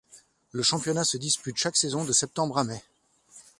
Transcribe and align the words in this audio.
Le 0.51 0.63
championnat 0.63 1.03
se 1.03 1.17
dispute 1.17 1.57
chaque 1.57 1.77
saison 1.77 2.03
de 2.03 2.11
septembre 2.11 2.57
à 2.57 2.63
mai. 2.63 2.83